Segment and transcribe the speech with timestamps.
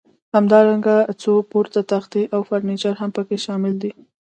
[0.35, 3.91] همدارنګه څو پوړه تختې او فرنیچر هم پکې شامل دي.